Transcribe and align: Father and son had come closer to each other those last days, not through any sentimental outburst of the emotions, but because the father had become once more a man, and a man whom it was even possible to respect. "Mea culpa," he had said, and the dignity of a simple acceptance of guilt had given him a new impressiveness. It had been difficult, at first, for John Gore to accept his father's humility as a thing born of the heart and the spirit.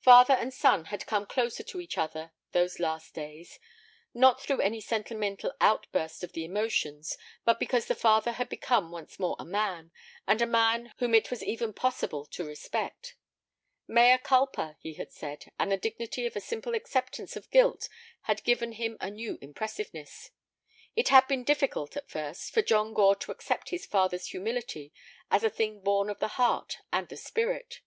Father 0.00 0.34
and 0.34 0.52
son 0.52 0.86
had 0.86 1.06
come 1.06 1.24
closer 1.24 1.62
to 1.62 1.80
each 1.80 1.96
other 1.96 2.32
those 2.50 2.80
last 2.80 3.14
days, 3.14 3.60
not 4.12 4.42
through 4.42 4.60
any 4.60 4.80
sentimental 4.80 5.52
outburst 5.60 6.24
of 6.24 6.32
the 6.32 6.44
emotions, 6.44 7.16
but 7.44 7.60
because 7.60 7.86
the 7.86 7.94
father 7.94 8.32
had 8.32 8.48
become 8.48 8.90
once 8.90 9.20
more 9.20 9.36
a 9.38 9.44
man, 9.44 9.92
and 10.26 10.42
a 10.42 10.46
man 10.46 10.92
whom 10.96 11.14
it 11.14 11.30
was 11.30 11.44
even 11.44 11.72
possible 11.72 12.26
to 12.26 12.44
respect. 12.44 13.14
"Mea 13.86 14.18
culpa," 14.18 14.76
he 14.80 14.94
had 14.94 15.12
said, 15.12 15.44
and 15.60 15.70
the 15.70 15.76
dignity 15.76 16.26
of 16.26 16.34
a 16.34 16.40
simple 16.40 16.74
acceptance 16.74 17.36
of 17.36 17.48
guilt 17.52 17.88
had 18.22 18.42
given 18.42 18.72
him 18.72 18.96
a 19.00 19.08
new 19.12 19.38
impressiveness. 19.40 20.30
It 20.96 21.10
had 21.10 21.28
been 21.28 21.44
difficult, 21.44 21.96
at 21.96 22.10
first, 22.10 22.52
for 22.52 22.62
John 22.62 22.94
Gore 22.94 23.14
to 23.14 23.30
accept 23.30 23.70
his 23.70 23.86
father's 23.86 24.26
humility 24.26 24.92
as 25.30 25.44
a 25.44 25.48
thing 25.50 25.82
born 25.82 26.10
of 26.10 26.18
the 26.18 26.34
heart 26.34 26.78
and 26.92 27.08
the 27.08 27.16
spirit. 27.16 27.78